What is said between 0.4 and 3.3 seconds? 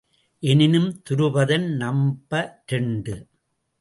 எனினும் துருபதன் நம்ப இரண்டு.